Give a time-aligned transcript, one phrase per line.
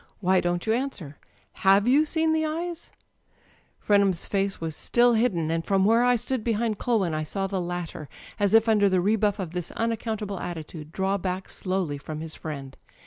[0.19, 1.19] Why don't you answer?
[1.61, 2.91] Have you seen the eyes?"
[3.85, 7.61] Frenham's face was still hidden, and from where I stood behind Culwin I saw the
[7.61, 8.09] latter,
[8.39, 12.75] as if under the rebuff of this unaccountable attitude, draw back slowly from his friend.